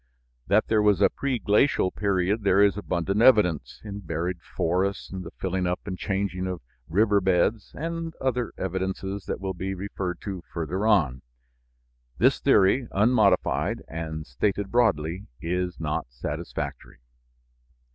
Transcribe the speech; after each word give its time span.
That 0.47 0.65
there 0.67 0.81
was 0.81 0.99
a 0.99 1.09
preglacial 1.11 1.91
period 1.95 2.41
there 2.43 2.59
is 2.63 2.75
abundant 2.75 3.21
evidence, 3.21 3.79
in 3.83 3.99
buried 3.99 4.41
forests, 4.41 5.09
the 5.11 5.29
filling 5.29 5.67
up 5.67 5.79
and 5.85 5.95
changing 5.95 6.47
of 6.47 6.59
river 6.89 7.21
beds, 7.21 7.71
and 7.75 8.15
other 8.19 8.51
evidences 8.57 9.25
that 9.27 9.39
will 9.39 9.53
be 9.53 9.75
referred 9.75 10.19
to 10.21 10.41
further 10.51 10.87
on. 10.87 11.21
This 12.17 12.39
theory, 12.39 12.87
unmodified 12.91 13.83
and 13.87 14.25
stated 14.25 14.71
broadly, 14.71 15.27
is 15.39 15.79
not 15.79 16.07
satisfactory. 16.09 16.97